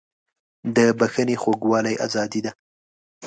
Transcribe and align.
د 0.75 0.77
بښنې 0.99 1.35
خوږوالی 1.41 1.95
ازادي 2.05 2.39
ده. 2.45 2.51